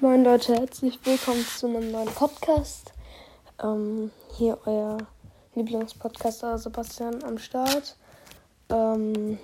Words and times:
Moin 0.00 0.22
Leute, 0.22 0.54
herzlich 0.54 0.96
willkommen 1.02 1.44
zu 1.44 1.66
einem 1.66 1.90
neuen 1.90 2.06
Podcast. 2.06 2.92
Ähm, 3.60 4.12
hier 4.36 4.56
euer 4.64 4.98
Lieblingspodcaster 5.56 6.56
Sebastian 6.56 7.24
am 7.24 7.36
Start. 7.36 7.96
Ähm, 8.68 9.40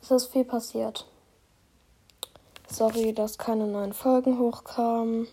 es 0.00 0.10
ist 0.10 0.32
viel 0.32 0.46
passiert. 0.46 1.06
Sorry, 2.70 3.12
dass 3.12 3.36
keine 3.36 3.66
neuen 3.66 3.92
Folgen 3.92 4.38
hochkamen, 4.38 5.28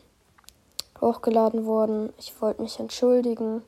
hochgeladen 0.99 1.63
wurden. 1.63 2.11
Ich 2.17 2.33
wollte 2.41 2.63
mich 2.63 2.81
entschuldigen. 2.81 3.61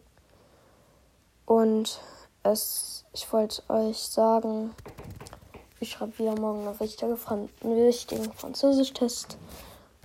Und 1.45 2.01
es, 2.43 3.05
ich 3.13 3.31
wollte 3.31 3.63
euch 3.69 3.99
sagen, 3.99 4.75
ich 5.79 5.91
schreibe 5.91 6.19
wieder 6.19 6.37
morgen 6.37 6.67
einen 6.67 6.79
wichtigen, 6.81 7.17
einen 7.29 7.77
wichtigen 7.87 8.33
Französisch-Test. 8.33 9.37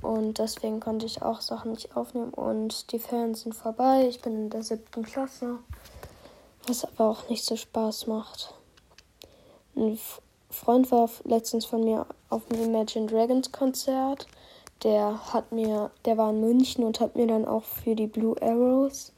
Und 0.05 0.39
deswegen 0.39 0.80
konnte 0.80 1.07
ich 1.07 1.23
auch 1.23 1.41
Sachen 1.41 1.73
nicht 1.73 1.97
aufnehmen. 1.97 2.34
Und 2.34 2.92
die 2.92 2.98
Ferien 2.98 3.34
sind 3.34 3.55
vorbei. 3.55 4.06
Ich 4.06 4.20
bin 4.20 4.34
in 4.34 4.51
der 4.51 4.62
siebten 4.62 5.02
Klasse. 5.02 5.59
Was 6.66 6.84
aber 6.84 7.09
auch 7.11 7.28
nicht 7.30 7.45
so 7.45 7.56
Spaß 7.56 8.06
macht. 8.06 8.52
Ein 9.75 9.98
Freund 10.51 10.91
war 10.92 11.09
letztens 11.25 11.64
von 11.64 11.83
mir 11.84 12.06
auf 12.28 12.45
dem 12.47 12.62
Imagine 12.62 13.06
Dragons 13.06 13.51
Konzert. 13.51 14.27
Der 14.83 15.33
hat 15.33 15.52
mir, 15.52 15.91
der 16.05 16.19
war 16.19 16.30
in 16.30 16.41
München 16.41 16.84
und 16.84 17.00
hat 17.00 17.16
mir 17.16 17.27
dann 17.27 17.47
auch 17.47 17.64
für 17.64 17.95
die 17.95 18.06
Blue 18.06 18.36
Arrows 18.42 19.12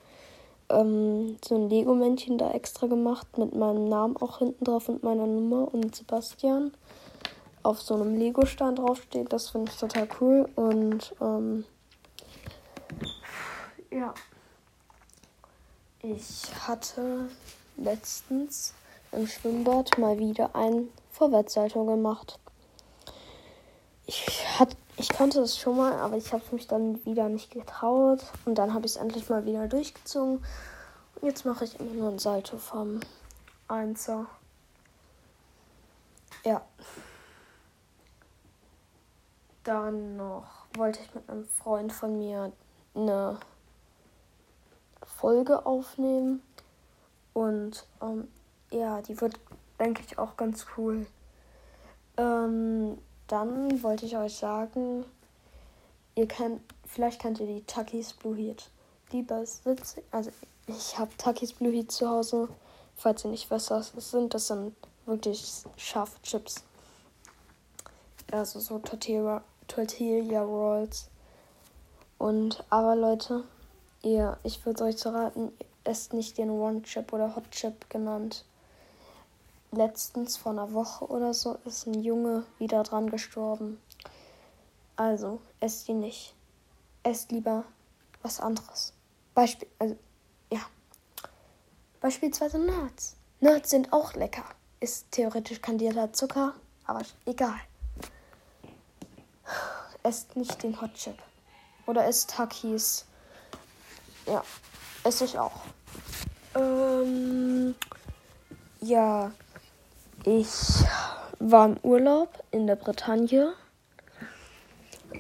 ähm, 0.68 1.37
so 1.45 1.57
ein 1.57 1.68
Lego-Männchen 1.68 2.38
da 2.38 2.52
extra 2.52 2.87
gemacht 2.87 3.38
mit 3.38 3.55
meinem 3.57 3.88
Namen 3.88 4.16
auch 4.18 4.38
hinten 4.38 4.65
drauf 4.65 4.88
und 4.88 5.02
meiner 5.02 5.27
Nummer 5.27 5.73
und 5.73 5.96
Sebastian 5.96 6.73
auf 7.66 7.83
so 7.83 7.95
einem 7.95 8.16
Lego-Stand 8.16 8.79
draufsteht. 8.79 9.33
Das 9.33 9.51
finde 9.51 9.73
ich 9.73 9.79
total 9.79 10.09
cool 10.20 10.48
und 10.55 11.15
ähm, 11.20 11.65
ja. 13.91 14.15
Ich 16.02 16.45
hatte 16.66 17.29
letztens 17.77 18.74
im 19.10 19.27
Schwimmbad 19.27 19.99
mal 19.99 20.18
wieder 20.18 20.55
ein 20.55 20.88
Vorwärtssalto 21.10 21.85
gemacht. 21.85 22.38
Ich, 24.07 24.46
hat, 24.59 24.77
ich 24.99 25.09
konnte 25.09 25.40
das 25.40 25.59
schon 25.59 25.77
mal, 25.77 25.95
aber 25.95 26.16
ich 26.16 26.33
habe 26.33 26.45
mich 26.52 26.68
dann 26.68 27.05
wieder 27.05 27.29
nicht 27.29 27.51
getraut. 27.51 28.21
Und 28.45 28.57
dann 28.57 28.73
habe 28.73 28.87
ich 28.87 28.93
es 28.93 28.99
endlich 28.99 29.29
mal 29.29 29.45
wieder 29.45 29.66
durchgezogen. 29.66 30.45
Und 31.16 31.27
jetzt 31.27 31.45
mache 31.45 31.65
ich 31.65 31.80
immer 31.80 31.93
nur 31.93 32.10
ein 32.10 32.21
Salto 32.21 32.57
vom 32.59 33.01
Einser. 33.66 34.27
Ja. 36.45 36.62
Dann 39.66 40.16
noch 40.16 40.46
wollte 40.76 41.00
ich 41.02 41.12
mit 41.12 41.28
einem 41.28 41.45
Freund 41.45 41.92
von 41.92 42.18
mir 42.18 42.52
eine 42.95 43.40
Folge 45.02 45.66
aufnehmen. 45.66 46.40
Und 47.32 47.84
ähm, 48.00 48.28
ja, 48.70 49.02
die 49.02 49.20
wird, 49.20 49.40
denke 49.80 50.02
ich, 50.06 50.18
auch 50.18 50.37
ganz 50.37 50.66
cool. 50.76 51.06
Ähm, 52.16 52.96
dann 53.26 53.82
wollte 53.82 54.06
ich 54.06 54.16
euch 54.16 54.37
sagen, 54.37 55.04
ihr 56.14 56.28
kennt, 56.28 56.60
vielleicht 56.84 57.20
kennt 57.20 57.40
ihr 57.40 57.46
die 57.46 57.64
Takis 57.64 58.12
Blue 58.12 58.37
Heat. 58.37 58.70
Die 59.10 59.22
besitze, 59.22 60.00
also 60.12 60.30
ich 60.68 60.96
habe 60.96 61.10
Takis 61.18 61.52
Blue 61.52 61.72
Heat 61.72 61.90
zu 61.90 62.09
Hause. 62.09 62.48
Falls 62.94 63.24
ihr 63.24 63.32
nicht 63.32 63.50
wisst, 63.50 63.70
was 63.70 63.92
das 63.92 64.12
sind, 64.12 64.32
das 64.32 64.47
sind 64.47 64.76
wirklich 65.06 65.64
scharfe 65.76 66.22
Chips. 66.22 66.62
Also 68.31 68.60
so 68.60 68.78
Tortilla, 68.78 69.42
Tortilla 69.69 70.42
Rolls. 70.42 71.09
Und 72.19 72.64
aber 72.70 72.97
Leute, 72.97 73.44
ihr, 74.03 74.38
ich 74.42 74.64
würde 74.64 74.84
euch 74.84 74.97
zu 74.97 75.12
raten, 75.12 75.53
esst 75.84 76.12
nicht 76.12 76.38
den 76.38 76.50
One 76.50 76.82
Chip 76.82 77.12
oder 77.12 77.36
Hot 77.36 77.50
Chip 77.50 77.88
genannt 77.91 78.44
letztens 79.76 80.37
vor 80.37 80.53
einer 80.53 80.72
Woche 80.72 81.06
oder 81.06 81.34
so 81.34 81.59
ist 81.65 81.87
ein 81.87 82.03
Junge 82.03 82.44
wieder 82.59 82.82
dran 82.82 83.10
gestorben. 83.10 83.81
Also, 84.97 85.41
esst 85.60 85.88
die 85.88 85.94
nicht. 85.94 86.34
Esst 87.03 87.31
lieber 87.31 87.65
was 88.22 88.41
anderes. 88.41 88.93
Beispiel, 89.34 89.69
also, 89.78 89.97
ja. 90.50 90.60
Beispielsweise 92.00 92.59
Nerds. 92.59 93.16
Nerds 93.41 93.71
sind 93.71 93.93
auch 93.93 94.15
lecker. 94.15 94.44
Ist 94.81 95.10
theoretisch 95.10 95.60
kandierter 95.60 96.12
Zucker, 96.12 96.55
aber 96.87 97.03
egal. 97.26 97.59
Esst 100.06 100.37
nicht 100.37 100.62
den 100.62 100.81
Hot 100.81 100.94
Chip. 100.94 101.19
Oder 101.84 102.06
esst 102.06 102.31
Takis. 102.31 103.06
Ja, 104.25 104.44
esse 105.03 105.25
ich 105.25 105.37
auch. 105.37 105.62
Ähm, 106.55 107.75
ja. 108.81 109.33
Ich 110.25 110.84
war 111.41 111.67
im 111.67 111.77
Urlaub 111.83 112.44
in 112.53 112.69
der 112.69 112.77
Bretagne, 112.77 113.53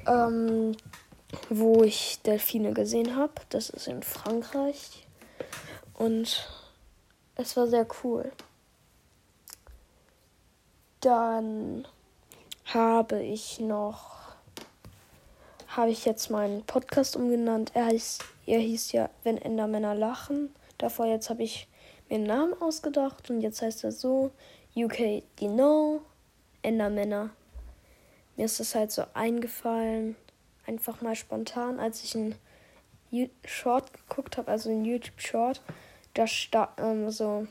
ähm, 0.06 0.76
wo 1.48 1.82
ich 1.82 2.20
Delfine 2.22 2.72
gesehen 2.72 3.16
habe. 3.16 3.34
Das 3.48 3.70
ist 3.70 3.88
in 3.88 4.04
Frankreich. 4.04 5.04
Und 5.94 6.48
es 7.34 7.56
war 7.56 7.66
sehr 7.66 7.88
cool. 8.04 8.30
Dann 11.00 11.88
habe 12.66 13.20
ich 13.20 13.58
noch, 13.58 14.15
habe 15.76 15.90
ich 15.90 16.04
jetzt 16.04 16.30
meinen 16.30 16.64
Podcast 16.64 17.16
umgenannt. 17.16 17.72
Er, 17.74 17.86
heißt, 17.86 18.24
er 18.46 18.60
hieß 18.60 18.92
ja 18.92 19.10
Wenn 19.24 19.36
Endermänner 19.36 19.94
lachen. 19.94 20.54
Davor 20.78 21.06
jetzt 21.06 21.28
habe 21.28 21.42
ich 21.42 21.68
mir 22.08 22.16
einen 22.16 22.26
Namen 22.26 22.54
ausgedacht 22.60 23.30
und 23.30 23.40
jetzt 23.40 23.60
heißt 23.62 23.84
er 23.84 23.92
so 23.92 24.30
UK 24.74 25.22
Dino, 25.38 26.00
Endermänner. 26.62 27.30
Mir 28.36 28.44
ist 28.44 28.60
das 28.60 28.74
halt 28.74 28.92
so 28.92 29.04
eingefallen, 29.14 30.16
einfach 30.66 31.00
mal 31.00 31.14
spontan, 31.14 31.80
als 31.80 32.04
ich 32.04 32.14
einen 32.14 32.34
Short 33.44 33.92
geguckt 33.92 34.36
habe, 34.36 34.50
also 34.50 34.68
einen 34.68 34.84
YouTube 34.84 35.20
Short, 35.20 35.62
da 36.14 36.26
stand 36.26 36.70
ähm, 36.78 37.10
so, 37.10 37.46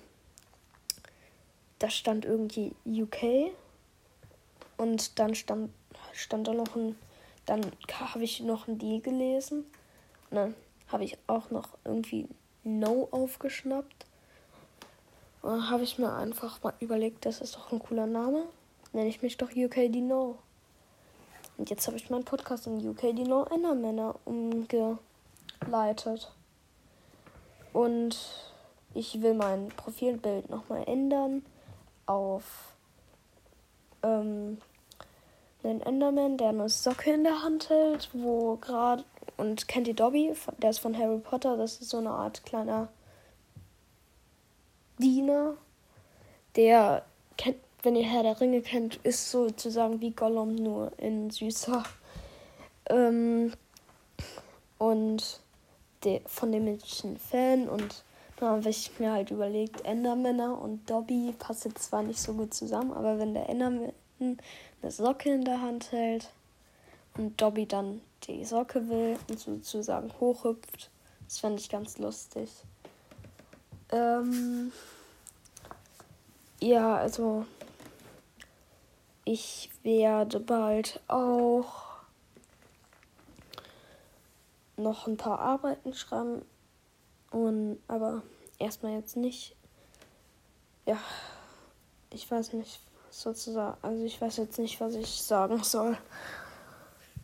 da 1.79 1.89
stand 1.89 2.25
irgendwie 2.25 2.75
UK 2.85 3.51
und 4.77 5.17
dann 5.17 5.33
stand 5.33 5.69
stand 6.13 6.47
da 6.47 6.53
noch 6.53 6.75
ein, 6.75 6.95
dann 7.45 7.61
habe 7.91 8.23
ich 8.23 8.41
noch 8.41 8.67
ein 8.67 8.77
D 8.77 8.99
gelesen 8.99 9.65
und 10.29 10.35
dann 10.35 10.55
habe 10.87 11.03
ich 11.03 11.17
auch 11.27 11.49
noch 11.51 11.69
irgendwie 11.83 12.27
No 12.63 13.07
aufgeschnappt 13.11 14.05
habe 15.45 15.83
ich 15.83 15.97
mir 15.99 16.13
einfach 16.13 16.61
mal 16.63 16.73
überlegt, 16.79 17.25
das 17.25 17.41
ist 17.41 17.55
doch 17.55 17.71
ein 17.71 17.79
cooler 17.79 18.07
Name. 18.07 18.45
Nenne 18.93 19.09
ich 19.09 19.21
mich 19.21 19.37
doch 19.37 19.51
UK 19.55 19.91
Dino. 19.91 20.37
Und 21.57 21.69
jetzt 21.69 21.87
habe 21.87 21.97
ich 21.97 22.09
meinen 22.09 22.25
Podcast 22.25 22.67
in 22.67 22.87
UK 22.87 23.15
Dino 23.15 23.43
Endermänner 23.43 24.15
umgeleitet. 24.25 24.99
Und 27.73 28.17
ich 28.93 29.21
will 29.21 29.33
mein 29.33 29.69
Profilbild 29.69 30.49
nochmal 30.49 30.83
ändern 30.87 31.45
auf 32.05 32.75
ähm, 34.03 34.59
einen 35.67 35.81
Enderman, 35.81 36.37
der 36.37 36.49
eine 36.49 36.69
Socke 36.69 37.13
in 37.13 37.23
der 37.23 37.43
Hand 37.43 37.69
hält, 37.69 38.09
wo 38.13 38.55
gerade 38.57 39.03
und 39.37 39.67
kennt 39.67 39.87
die 39.87 39.93
Dobby, 39.93 40.33
der 40.59 40.69
ist 40.69 40.79
von 40.79 40.97
Harry 40.97 41.19
Potter, 41.19 41.57
das 41.57 41.81
ist 41.81 41.89
so 41.89 41.97
eine 41.97 42.11
Art 42.11 42.45
kleiner 42.45 42.87
Diener, 44.97 45.57
der 46.55 47.03
kennt, 47.37 47.57
wenn 47.83 47.95
ihr 47.95 48.05
Herr 48.05 48.23
der 48.23 48.39
Ringe 48.39 48.61
kennt, 48.61 48.95
ist 49.03 49.29
sozusagen 49.29 49.99
wie 50.01 50.11
Gollum 50.11 50.55
nur 50.55 50.91
in 50.97 51.29
süßer. 51.29 51.83
Ähm, 52.89 53.51
und 54.77 55.39
de, 56.03 56.21
von 56.25 56.51
dem 56.51 56.65
bin 56.65 56.79
ich 56.81 57.03
ein 57.03 57.17
Fan 57.17 57.67
und 57.67 58.03
da 58.37 58.47
habe 58.47 58.69
ich 58.69 58.99
mir 58.99 59.11
halt 59.11 59.31
überlegt, 59.31 59.85
Endermänner 59.85 60.59
und 60.61 60.89
Dobby 60.89 61.33
passen 61.37 61.75
zwar 61.75 62.03
nicht 62.03 62.19
so 62.19 62.33
gut 62.33 62.53
zusammen, 62.53 62.91
aber 62.93 63.17
wenn 63.19 63.33
der 63.33 63.49
Enderman 63.49 63.91
eine 64.19 64.91
Socke 64.91 65.33
in 65.33 65.43
der 65.43 65.61
Hand 65.61 65.91
hält 65.91 66.29
und 67.17 67.39
Dobby 67.41 67.65
dann 67.65 68.01
die 68.23 68.43
Socke 68.45 68.87
will 68.89 69.17
und 69.29 69.39
sozusagen 69.39 70.11
hochhüpft, 70.19 70.89
das 71.25 71.39
fände 71.39 71.59
ich 71.59 71.69
ganz 71.69 71.97
lustig. 71.97 72.49
Ähm, 73.91 74.71
ja, 76.59 76.95
also 76.95 77.45
ich 79.23 79.69
werde 79.83 80.39
bald 80.39 80.99
auch 81.07 81.85
noch 84.77 85.07
ein 85.07 85.17
paar 85.17 85.39
Arbeiten 85.39 85.93
schreiben 85.93 86.43
und 87.31 87.79
aber 87.87 88.23
erstmal 88.59 88.93
jetzt 88.93 89.15
nicht. 89.15 89.55
Ja, 90.85 90.99
ich 92.11 92.29
weiß 92.29 92.53
nicht 92.53 92.79
sozusagen, 93.21 93.77
also 93.81 94.03
ich 94.03 94.19
weiß 94.19 94.37
jetzt 94.37 94.59
nicht, 94.59 94.79
was 94.81 94.95
ich 94.95 95.21
sagen 95.21 95.63
soll. 95.63 95.97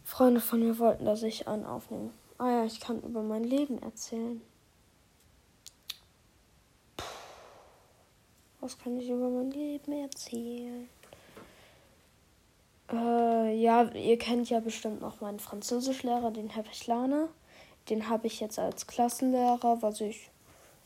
Freunde 0.04 0.42
von 0.42 0.60
mir 0.60 0.78
wollten, 0.80 1.06
dass 1.06 1.24
ich 1.24 1.48
einen 1.48 1.66
aufnehme. 1.66 2.12
Ah 2.38 2.50
ja, 2.50 2.66
ich 2.66 2.80
kann 2.80 3.02
über 3.02 3.22
mein 3.22 3.44
Leben 3.44 3.82
erzählen. 3.82 4.42
Was 8.60 8.78
kann 8.78 8.98
ich 8.98 9.10
über 9.10 9.30
mein 9.30 9.52
Leben 9.52 9.92
erzählen? 9.92 10.88
Äh, 12.92 13.56
ja, 13.56 13.84
ihr 13.92 14.18
kennt 14.18 14.50
ja 14.50 14.60
bestimmt 14.60 15.02
noch 15.02 15.22
meinen 15.22 15.40
Französischlehrer, 15.40 16.32
den 16.32 16.50
Herr 16.50 16.64
Pechlane. 16.64 17.30
Den 17.90 18.10
habe 18.10 18.28
ich 18.28 18.40
jetzt 18.40 18.60
als 18.60 18.88
Klassenlehrer, 18.88 19.82
was 19.82 20.02
ich 20.02 20.30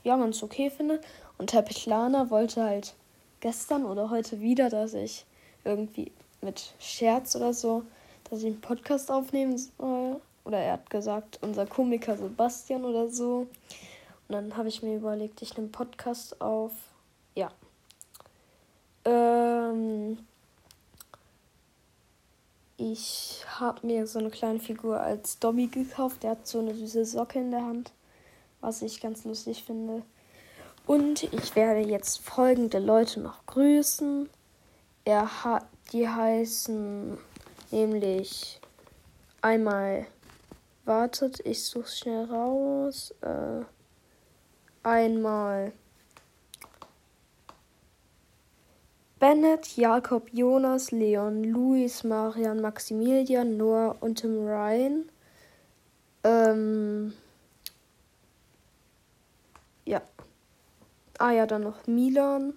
ja 0.03 0.15
ganz 0.17 0.41
okay 0.41 0.69
finde. 0.69 1.01
Und 1.37 1.53
Herr 1.53 1.63
Pechlana 1.63 2.29
wollte 2.29 2.63
halt 2.63 2.95
gestern 3.39 3.85
oder 3.85 4.09
heute 4.09 4.41
wieder, 4.41 4.69
dass 4.69 4.93
ich 4.93 5.25
irgendwie 5.63 6.11
mit 6.41 6.73
Scherz 6.79 7.35
oder 7.35 7.53
so, 7.53 7.83
dass 8.29 8.39
ich 8.39 8.47
einen 8.47 8.61
Podcast 8.61 9.11
aufnehmen 9.11 9.57
soll. 9.57 10.21
Oder 10.45 10.59
er 10.59 10.73
hat 10.73 10.89
gesagt, 10.89 11.39
unser 11.41 11.65
Komiker 11.65 12.15
Sebastian 12.15 12.85
oder 12.85 13.09
so. 13.09 13.47
Und 14.27 14.33
dann 14.33 14.55
habe 14.55 14.69
ich 14.69 14.83
mir 14.83 14.95
überlegt, 14.95 15.41
ich 15.41 15.57
nehme 15.57 15.69
Podcast 15.69 16.39
auf. 16.39 16.71
Ja. 17.33 17.51
Ähm, 19.05 20.17
ich 22.77 23.43
habe 23.47 23.85
mir 23.85 24.05
so 24.05 24.19
eine 24.19 24.29
kleine 24.29 24.59
Figur 24.59 24.99
als 24.99 25.39
Dobby 25.39 25.67
gekauft. 25.67 26.23
Der 26.23 26.31
hat 26.31 26.47
so 26.47 26.59
eine 26.59 26.75
süße 26.75 27.05
Socke 27.05 27.39
in 27.39 27.51
der 27.51 27.65
Hand, 27.65 27.91
was 28.61 28.81
ich 28.81 29.01
ganz 29.01 29.25
lustig 29.25 29.63
finde. 29.63 30.03
Und 30.85 31.23
ich 31.23 31.55
werde 31.55 31.79
jetzt 31.79 32.19
folgende 32.19 32.79
Leute 32.79 33.19
noch 33.19 33.45
grüßen. 33.47 34.29
Er 35.03 35.43
hat, 35.43 35.65
die 35.91 36.07
heißen 36.07 37.17
nämlich 37.71 38.59
einmal, 39.41 40.05
wartet, 40.85 41.39
ich 41.45 41.63
suche 41.63 41.87
schnell 41.87 42.25
raus. 42.25 43.13
Äh, 43.21 43.63
einmal 44.83 45.73
Bennett, 49.19 49.75
Jakob, 49.77 50.29
Jonas, 50.33 50.91
Leon, 50.91 51.43
Luis, 51.45 52.03
Marian, 52.03 52.61
Maximilian, 52.61 53.57
Noah 53.57 53.95
und 54.01 54.19
Tim 54.19 54.45
Ryan. 54.45 55.09
Ähm, 56.23 57.13
ja. 59.85 60.01
Ah 61.17 61.31
ja, 61.31 61.45
dann 61.45 61.63
noch 61.63 61.87
Milan. 61.87 62.53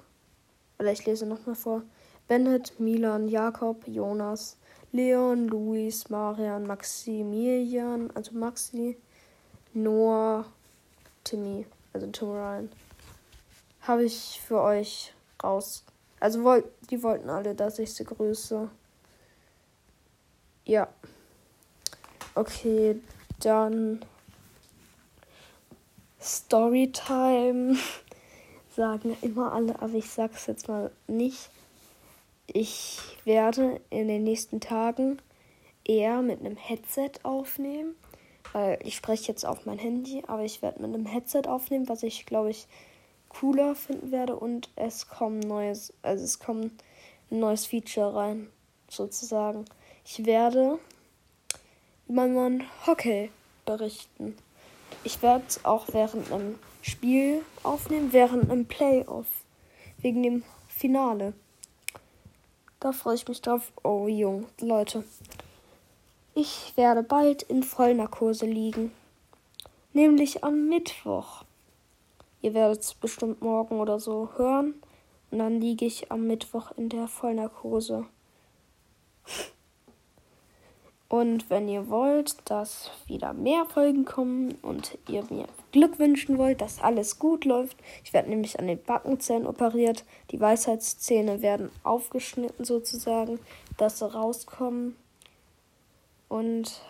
Oder 0.78 0.92
ich 0.92 1.04
lese 1.06 1.26
nochmal 1.26 1.54
vor. 1.54 1.82
Bennett, 2.26 2.78
Milan, 2.78 3.28
Jakob, 3.28 3.86
Jonas, 3.86 4.56
Leon, 4.92 5.48
Luis, 5.48 6.08
Marian, 6.10 6.66
Maximilian, 6.66 8.10
also 8.14 8.32
Maxi, 8.32 8.96
Noah, 9.72 10.44
Timmy, 11.24 11.66
also 11.92 12.06
Tim 12.08 12.28
Ryan. 12.28 12.70
Habe 13.82 14.04
ich 14.04 14.40
für 14.46 14.60
euch 14.60 15.14
raus 15.42 15.84
also 16.20 16.42
wollt, 16.42 16.64
die 16.90 17.02
wollten 17.02 17.30
alle, 17.30 17.54
dass 17.54 17.78
ich 17.78 17.94
sie 17.94 18.04
grüße. 18.04 18.68
Ja. 20.64 20.88
Okay, 22.34 23.00
dann 23.40 24.04
Storytime. 26.20 27.76
Sagen 28.78 29.16
immer 29.22 29.50
alle, 29.50 29.82
aber 29.82 29.94
ich 29.94 30.08
sag's 30.08 30.46
jetzt 30.46 30.68
mal 30.68 30.92
nicht. 31.08 31.50
Ich 32.46 33.00
werde 33.24 33.80
in 33.90 34.06
den 34.06 34.22
nächsten 34.22 34.60
Tagen 34.60 35.18
eher 35.84 36.22
mit 36.22 36.38
einem 36.38 36.56
Headset 36.56 37.10
aufnehmen, 37.24 37.96
weil 38.52 38.78
ich 38.84 38.94
spreche 38.94 39.32
jetzt 39.32 39.44
auf 39.44 39.66
mein 39.66 39.80
Handy, 39.80 40.22
aber 40.28 40.44
ich 40.44 40.62
werde 40.62 40.80
mit 40.80 40.94
einem 40.94 41.06
Headset 41.06 41.48
aufnehmen, 41.48 41.88
was 41.88 42.04
ich 42.04 42.24
glaube 42.24 42.50
ich 42.50 42.68
cooler 43.28 43.74
finden 43.74 44.12
werde 44.12 44.36
und 44.36 44.70
es 44.76 45.08
kommt 45.08 45.44
neues, 45.44 45.92
also 46.02 46.22
es 46.22 46.38
kommt 46.38 46.70
ein 47.32 47.40
neues 47.40 47.66
Feature 47.66 48.14
rein, 48.14 48.48
sozusagen. 48.88 49.64
Ich 50.04 50.24
werde 50.24 50.78
über 52.08 52.28
mein 52.28 52.62
Hockey 52.86 53.32
berichten. 53.66 54.36
Ich 55.02 55.20
werde 55.20 55.42
es 55.48 55.64
auch 55.64 55.86
während 55.90 56.30
einem 56.30 56.60
Spiel 56.82 57.44
aufnehmen, 57.62 58.12
während 58.12 58.50
einem 58.50 58.66
Playoff. 58.66 59.26
Wegen 60.00 60.22
dem 60.22 60.44
Finale. 60.68 61.32
Da 62.80 62.92
freue 62.92 63.16
ich 63.16 63.26
mich 63.26 63.42
drauf. 63.42 63.72
Oh, 63.82 64.06
Jung, 64.06 64.46
Leute. 64.60 65.04
Ich 66.34 66.72
werde 66.76 67.02
bald 67.02 67.42
in 67.42 67.64
Vollnarkose 67.64 68.46
liegen. 68.46 68.92
Nämlich 69.92 70.44
am 70.44 70.68
Mittwoch. 70.68 71.44
Ihr 72.40 72.54
werdet 72.54 72.80
es 72.80 72.94
bestimmt 72.94 73.42
morgen 73.42 73.80
oder 73.80 73.98
so 73.98 74.30
hören. 74.36 74.74
Und 75.30 75.40
dann 75.40 75.60
liege 75.60 75.84
ich 75.84 76.12
am 76.12 76.28
Mittwoch 76.28 76.70
in 76.76 76.88
der 76.88 77.08
Vollnarkose. 77.08 78.06
Und 81.08 81.48
wenn 81.48 81.68
ihr 81.68 81.88
wollt, 81.88 82.36
dass 82.44 82.90
wieder 83.06 83.32
mehr 83.32 83.64
Folgen 83.64 84.04
kommen 84.04 84.56
und 84.60 84.98
ihr 85.08 85.24
mir 85.30 85.46
Glück 85.72 85.98
wünschen 85.98 86.36
wollt, 86.36 86.60
dass 86.60 86.82
alles 86.82 87.18
gut 87.18 87.46
läuft, 87.46 87.78
ich 88.04 88.12
werde 88.12 88.28
nämlich 88.28 88.58
an 88.58 88.66
den 88.66 88.82
Backenzähnen 88.82 89.46
operiert. 89.46 90.04
Die 90.30 90.40
Weisheitszähne 90.40 91.40
werden 91.40 91.70
aufgeschnitten 91.82 92.64
sozusagen, 92.64 93.38
dass 93.78 94.00
sie 94.00 94.12
rauskommen. 94.12 94.96
Und 96.28 96.82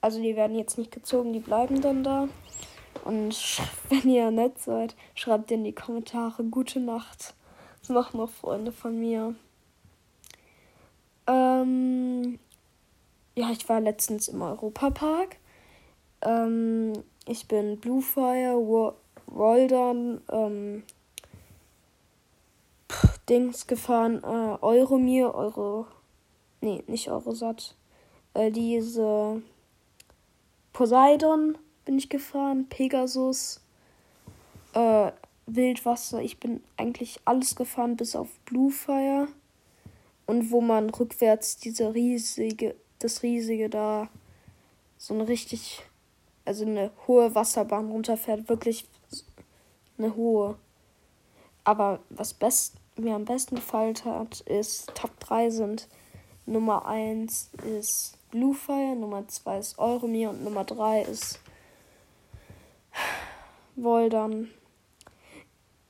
also 0.00 0.22
die 0.22 0.36
werden 0.36 0.56
jetzt 0.56 0.78
nicht 0.78 0.92
gezogen, 0.92 1.32
die 1.32 1.40
bleiben 1.40 1.80
dann 1.80 2.04
da. 2.04 2.28
Und 3.04 3.60
wenn 3.88 4.08
ihr 4.08 4.30
nett 4.30 4.60
seid, 4.60 4.94
schreibt 5.16 5.50
in 5.50 5.64
die 5.64 5.74
Kommentare 5.74 6.44
gute 6.44 6.78
Nacht. 6.78 7.34
Das 7.80 7.88
machen 7.88 8.18
noch 8.18 8.30
Freunde 8.30 8.70
von 8.70 8.98
mir. 8.98 9.34
Ähm, 11.26 12.23
ja, 13.34 13.50
ich 13.50 13.68
war 13.68 13.80
letztens 13.80 14.28
im 14.28 14.42
Europapark. 14.42 15.36
Ähm, 16.22 16.92
ich 17.26 17.48
bin 17.48 17.78
Bluefire, 17.78 18.94
Roldern, 19.30 20.20
ähm, 20.30 20.82
Dings 23.28 23.66
gefahren, 23.66 24.22
äh, 24.22 24.62
Euromir, 24.62 25.34
Euro, 25.34 25.86
nee, 26.60 26.82
nicht 26.86 27.10
Eurosat, 27.10 27.74
äh, 28.34 28.50
diese 28.50 29.42
Poseidon 30.72 31.56
bin 31.84 31.98
ich 31.98 32.08
gefahren, 32.08 32.66
Pegasus, 32.68 33.60
äh, 34.74 35.12
Wildwasser. 35.46 36.20
Ich 36.22 36.40
bin 36.40 36.62
eigentlich 36.76 37.20
alles 37.24 37.54
gefahren, 37.54 37.96
bis 37.96 38.16
auf 38.16 38.28
Bluefire. 38.40 39.28
Und 40.26 40.50
wo 40.50 40.60
man 40.62 40.88
rückwärts 40.88 41.58
diese 41.58 41.94
riesige, 41.94 42.74
das 43.04 43.22
riesige 43.22 43.68
da, 43.68 44.08
so 44.96 45.12
eine 45.12 45.28
richtig, 45.28 45.82
also 46.46 46.64
eine 46.64 46.90
hohe 47.06 47.34
Wasserbahn 47.34 47.90
runterfährt. 47.90 48.48
Wirklich 48.48 48.88
eine 49.98 50.16
hohe. 50.16 50.56
Aber 51.64 52.00
was 52.08 52.32
best, 52.32 52.76
mir 52.96 53.14
am 53.14 53.26
besten 53.26 53.56
gefallen 53.56 53.94
hat, 54.04 54.40
ist, 54.40 54.94
Top 54.94 55.20
3 55.20 55.50
sind 55.50 55.88
Nummer 56.46 56.86
1 56.86 57.50
ist 57.78 58.18
Bluefire, 58.30 58.96
Nummer 58.96 59.28
2 59.28 59.58
ist 59.58 59.78
Euromir 59.78 60.30
und 60.30 60.42
Nummer 60.42 60.64
3 60.64 61.02
ist 61.02 61.40
Woldern. 63.76 64.48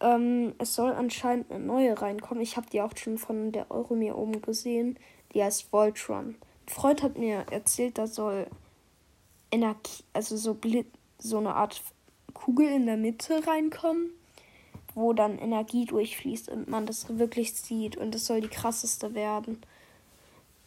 Ähm, 0.00 0.54
es 0.58 0.74
soll 0.74 0.92
anscheinend 0.92 1.50
eine 1.50 1.64
neue 1.64 2.00
reinkommen. 2.00 2.42
Ich 2.42 2.56
habe 2.56 2.68
die 2.70 2.82
auch 2.82 2.96
schon 2.96 3.18
von 3.18 3.52
der 3.52 3.70
Euromir 3.70 4.18
oben 4.18 4.42
gesehen. 4.42 4.98
Die 5.32 5.42
heißt 5.42 5.72
Voltron. 5.72 6.36
Freund 6.66 7.02
hat 7.02 7.18
mir 7.18 7.46
erzählt, 7.50 7.98
da 7.98 8.06
soll 8.06 8.46
Energie, 9.50 10.04
also 10.12 10.36
so, 10.36 10.56
so 11.18 11.38
eine 11.38 11.54
Art 11.54 11.82
Kugel 12.32 12.68
in 12.68 12.86
der 12.86 12.96
Mitte 12.96 13.46
reinkommen, 13.46 14.10
wo 14.94 15.12
dann 15.12 15.38
Energie 15.38 15.84
durchfließt 15.86 16.48
und 16.48 16.68
man 16.68 16.86
das 16.86 17.18
wirklich 17.18 17.54
sieht. 17.54 17.96
Und 17.96 18.14
es 18.14 18.26
soll 18.26 18.40
die 18.40 18.48
krasseste 18.48 19.14
werden. 19.14 19.60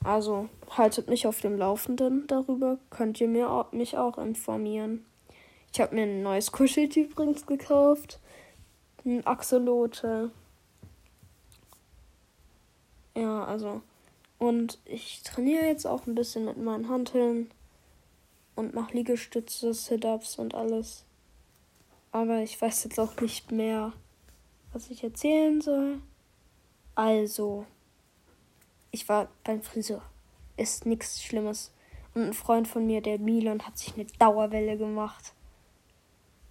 Also 0.03 0.47
haltet 0.69 1.09
mich 1.09 1.27
auf 1.27 1.41
dem 1.41 1.57
Laufenden 1.57 2.27
darüber. 2.27 2.77
Könnt 2.89 3.19
ihr 3.19 3.27
mir, 3.27 3.65
mich 3.71 3.97
auch 3.97 4.17
informieren. 4.17 5.05
Ich 5.73 5.81
habe 5.81 5.95
mir 5.95 6.03
ein 6.03 6.23
neues 6.23 6.51
Kuscheltier 6.51 7.05
übrigens 7.05 7.45
gekauft. 7.45 8.19
Ein 9.05 9.25
Axolote. 9.25 10.31
Ja, 13.15 13.45
also. 13.45 13.81
Und 14.39 14.79
ich 14.85 15.23
trainiere 15.23 15.65
jetzt 15.65 15.87
auch 15.87 16.05
ein 16.05 16.15
bisschen 16.15 16.45
mit 16.45 16.57
meinen 16.57 16.89
Hanteln. 16.89 17.51
Und 18.55 18.73
mache 18.73 18.93
Liegestütze, 18.93 19.73
Sit-Ups 19.73 20.37
und 20.39 20.55
alles. 20.55 21.05
Aber 22.11 22.39
ich 22.39 22.59
weiß 22.59 22.85
jetzt 22.85 22.99
auch 22.99 23.19
nicht 23.21 23.51
mehr, 23.51 23.93
was 24.73 24.89
ich 24.89 25.03
erzählen 25.03 25.61
soll. 25.61 26.01
Also. 26.95 27.65
Ich 28.91 29.07
war 29.09 29.29
beim 29.43 29.61
Friseur. 29.61 30.01
Ist 30.55 30.85
nichts 30.85 31.21
Schlimmes. 31.21 31.71
Und 32.15 32.23
ein 32.23 32.33
Freund 32.33 32.67
von 32.67 32.87
mir, 32.87 33.01
der 33.01 33.19
Milan, 33.19 33.61
hat 33.61 33.77
sich 33.77 33.93
eine 33.93 34.05
Dauerwelle 34.05 34.77
gemacht. 34.77 35.33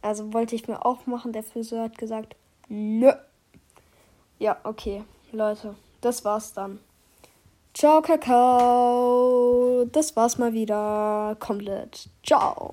Also 0.01 0.33
wollte 0.33 0.55
ich 0.55 0.69
mir 0.69 0.87
auch 0.87 1.07
machen. 1.07 1.33
Der 1.33 1.43
Friseur 1.43 1.83
hat 1.83 1.99
gesagt, 1.99 2.37
nö. 2.69 3.13
Ja, 4.39 4.61
okay, 4.63 5.03
Leute, 5.33 5.75
das 6.01 6.25
war's 6.25 6.53
dann. 6.53 6.79
Ciao, 7.79 8.01
Kakao. 8.01 9.85
Das 9.93 10.17
war's 10.17 10.39
mal 10.39 10.55
wieder 10.55 11.37
komplett. 11.39 12.09
Ciao. 12.25 12.73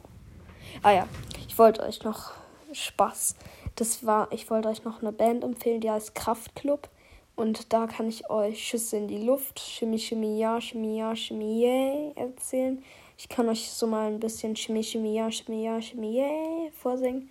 Ah 0.81 0.91
ja, 0.91 1.07
ich 1.45 1.59
wollte 1.59 1.83
euch 1.83 2.05
noch 2.05 2.31
Spaß. 2.71 3.35
Das 3.75 4.05
war, 4.05 4.31
ich 4.31 4.49
wollte 4.49 4.69
euch 4.69 4.85
noch 4.85 5.01
eine 5.01 5.11
Band 5.11 5.43
empfehlen, 5.43 5.81
die 5.81 5.91
heißt 5.91 6.15
Kraftklub. 6.15 6.87
Und 7.35 7.73
da 7.73 7.85
kann 7.87 8.07
ich 8.07 8.29
euch 8.29 8.65
Schüsse 8.65 8.95
in 8.95 9.09
die 9.09 9.17
Luft, 9.17 9.59
Chemie, 9.59 9.99
Chemie, 9.99 10.39
ja, 10.39 10.61
Chemie, 10.61 10.99
ja, 10.99 11.13
Chemie, 11.17 11.65
yeah, 11.65 12.13
erzählen. 12.15 12.81
Ich 13.17 13.27
kann 13.27 13.49
euch 13.49 13.71
so 13.71 13.87
mal 13.87 14.07
ein 14.07 14.21
bisschen 14.21 14.55
Chemie, 14.55 14.85
Chemie, 14.85 15.15
ja, 15.15 15.29
Chemie, 15.29 15.65
ja, 15.65 15.81
Chemie, 15.81 16.15
yeah, 16.15 16.71
vorsingen. 16.81 17.29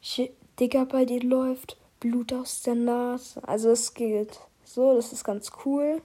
Ch 0.00 0.30
Digga, 0.58 0.84
bei 0.84 1.04
dir 1.04 1.22
läuft 1.22 1.76
Blut 2.00 2.32
aus 2.32 2.62
der 2.62 2.76
Nase. 2.76 3.46
Also 3.46 3.68
es 3.68 3.92
geht 3.92 4.40
so, 4.64 4.94
das 4.94 5.12
ist 5.12 5.24
ganz 5.24 5.52
cool. 5.66 6.00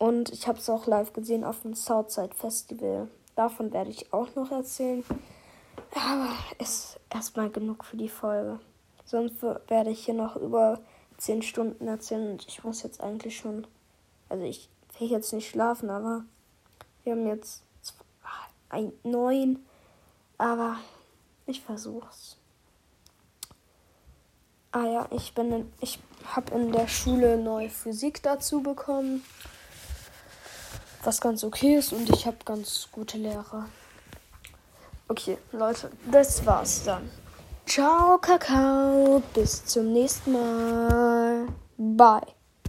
Und 0.00 0.32
ich 0.32 0.48
habe 0.48 0.58
es 0.58 0.70
auch 0.70 0.86
live 0.86 1.12
gesehen 1.12 1.44
auf 1.44 1.60
dem 1.60 1.74
Southside 1.74 2.34
Festival. 2.34 3.08
Davon 3.36 3.70
werde 3.70 3.90
ich 3.90 4.14
auch 4.14 4.34
noch 4.34 4.50
erzählen. 4.50 5.04
Aber 5.94 6.30
ist 6.58 6.98
erstmal 7.10 7.50
genug 7.50 7.84
für 7.84 7.98
die 7.98 8.08
Folge. 8.08 8.60
Sonst 9.04 9.42
werde 9.42 9.90
ich 9.90 10.06
hier 10.06 10.14
noch 10.14 10.36
über 10.36 10.80
10 11.18 11.42
Stunden 11.42 11.86
erzählen 11.86 12.30
und 12.30 12.48
ich 12.48 12.64
muss 12.64 12.82
jetzt 12.82 13.02
eigentlich 13.02 13.36
schon. 13.36 13.66
Also 14.30 14.42
ich 14.42 14.70
will 14.98 15.10
jetzt 15.10 15.34
nicht 15.34 15.50
schlafen, 15.50 15.90
aber 15.90 16.24
wir 17.04 17.12
haben 17.12 17.26
jetzt 17.26 17.62
ein 18.70 18.92
neun. 19.02 19.62
Aber 20.38 20.78
ich 21.44 21.60
versuch's. 21.60 22.38
Ah 24.72 24.86
ja, 24.86 25.08
ich 25.10 25.34
bin 25.34 25.52
in, 25.52 25.72
ich 25.80 25.98
habe 26.24 26.54
in 26.54 26.72
der 26.72 26.88
Schule 26.88 27.36
neue 27.36 27.68
Physik 27.68 28.22
dazu 28.22 28.62
bekommen. 28.62 29.22
Was 31.02 31.20
ganz 31.20 31.44
okay 31.44 31.76
ist 31.76 31.92
und 31.92 32.10
ich 32.10 32.26
habe 32.26 32.36
ganz 32.44 32.88
gute 32.92 33.16
Lehrer. 33.18 33.66
Okay, 35.08 35.38
Leute, 35.52 35.90
das 36.10 36.44
war's 36.46 36.84
dann. 36.84 37.10
Ciao, 37.66 38.18
Kakao. 38.18 39.22
Bis 39.34 39.64
zum 39.64 39.92
nächsten 39.92 40.32
Mal. 40.32 41.46
Bye. 41.76 42.39